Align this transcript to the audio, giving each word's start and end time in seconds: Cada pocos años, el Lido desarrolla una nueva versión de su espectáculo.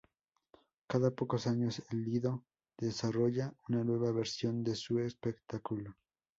Cada 0.87 1.11
pocos 1.11 1.45
años, 1.45 1.83
el 1.91 2.03
Lido 2.03 2.43
desarrolla 2.75 3.53
una 3.69 3.83
nueva 3.83 4.11
versión 4.11 4.63
de 4.63 4.73
su 4.73 4.97
espectáculo. 4.97 5.95